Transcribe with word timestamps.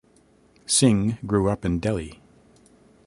Singh 0.65 1.19
grew 1.27 1.47
up 1.47 1.63
in 1.63 1.77
Delhi. 1.77 2.19